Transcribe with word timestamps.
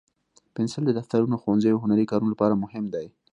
پنسل 0.53 0.83
د 0.87 0.91
دفترونو، 0.99 1.35
ښوونځیو، 1.41 1.75
او 1.75 1.81
هنري 1.83 2.05
کارونو 2.11 2.31
لپاره 2.33 2.61
مهم 2.63 2.85
دی. 2.93 3.05